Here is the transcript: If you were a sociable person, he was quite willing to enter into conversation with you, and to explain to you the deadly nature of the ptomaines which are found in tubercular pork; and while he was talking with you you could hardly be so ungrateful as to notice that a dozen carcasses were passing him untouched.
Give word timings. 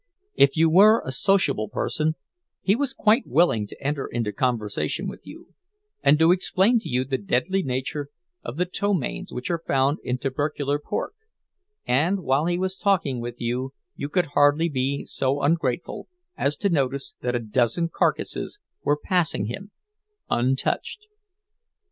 If 0.33 0.57
you 0.57 0.67
were 0.67 1.03
a 1.05 1.11
sociable 1.11 1.69
person, 1.69 2.15
he 2.63 2.75
was 2.75 2.91
quite 2.91 3.27
willing 3.27 3.67
to 3.67 3.79
enter 3.79 4.07
into 4.07 4.31
conversation 4.31 5.07
with 5.07 5.27
you, 5.27 5.53
and 6.01 6.17
to 6.17 6.31
explain 6.31 6.79
to 6.79 6.89
you 6.89 7.03
the 7.05 7.19
deadly 7.19 7.61
nature 7.61 8.09
of 8.43 8.57
the 8.57 8.65
ptomaines 8.65 9.31
which 9.31 9.51
are 9.51 9.61
found 9.67 9.99
in 10.03 10.17
tubercular 10.17 10.79
pork; 10.79 11.13
and 11.85 12.21
while 12.21 12.47
he 12.47 12.57
was 12.57 12.75
talking 12.77 13.21
with 13.21 13.39
you 13.39 13.75
you 13.95 14.09
could 14.09 14.29
hardly 14.33 14.69
be 14.69 15.05
so 15.05 15.39
ungrateful 15.43 16.07
as 16.35 16.57
to 16.57 16.69
notice 16.69 17.13
that 17.21 17.35
a 17.35 17.39
dozen 17.39 17.87
carcasses 17.87 18.57
were 18.83 18.97
passing 18.97 19.45
him 19.45 19.69
untouched. 20.31 21.05